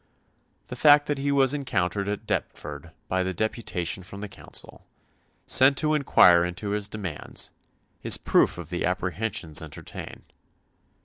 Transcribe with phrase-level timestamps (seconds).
[0.69, 4.83] The fact that he was encountered at Deptford by a deputation from the Council,
[5.45, 7.51] sent to inquire into his demands,
[8.01, 10.33] is proof of the apprehensions entertained.